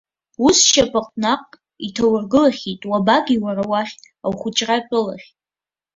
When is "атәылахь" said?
4.79-5.27